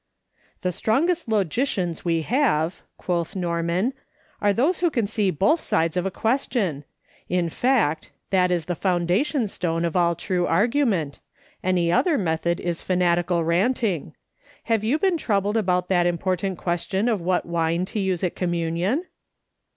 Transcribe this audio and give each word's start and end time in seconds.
"The 0.63 0.71
strongest 0.71 1.29
logicians 1.29 2.03
we 2.03 2.23
have," 2.23 2.81
quoth 2.97 3.35
Norman," 3.35 3.93
are 4.41 4.51
those 4.51 4.79
who 4.79 4.89
can 4.89 5.05
see 5.05 5.29
both 5.29 5.61
sides 5.61 5.95
of 5.95 6.07
a 6.07 6.09
question. 6.09 6.85
In 7.29 7.49
fact, 7.51 8.09
that 8.31 8.49
is 8.49 8.65
the 8.65 8.73
foundation 8.73 9.45
stone 9.45 9.85
of 9.85 9.95
all 9.95 10.15
true 10.15 10.47
argu 10.47 10.87
ment; 10.87 11.19
any 11.63 11.91
other 11.91 12.17
method 12.17 12.59
is 12.59 12.81
fanatical 12.81 13.43
ranting. 13.43 14.15
Have 14.63 14.83
you 14.83 14.97
been 14.97 15.17
troubled 15.17 15.55
about 15.55 15.87
that 15.89 16.07
important 16.07 16.57
question 16.57 17.07
of 17.07 17.21
what 17.21 17.45
wine 17.45 17.85
to 17.85 17.99
use 17.99 18.23
at 18.23 18.35
communion 18.35 19.05